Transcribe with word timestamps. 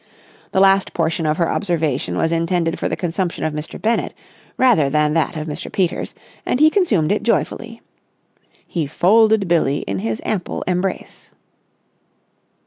The 0.51 0.59
last 0.59 0.93
portion 0.95 1.27
of 1.27 1.37
her 1.37 1.47
observation 1.47 2.17
was 2.17 2.31
intended 2.31 2.79
for 2.79 2.89
the 2.89 2.95
consumption 2.95 3.43
of 3.43 3.53
Mr. 3.53 3.79
Bennett, 3.79 4.15
rather 4.57 4.89
than 4.89 5.13
that 5.13 5.35
of 5.37 5.45
Mr. 5.45 5.71
Peters, 5.71 6.15
and 6.43 6.59
he 6.59 6.71
consumed 6.71 7.11
it 7.11 7.21
joyfully. 7.21 7.81
He 8.65 8.87
folded 8.87 9.47
Billie 9.47 9.81
in 9.83 9.99
his 9.99 10.19
ample 10.25 10.63
embrace. 10.63 11.29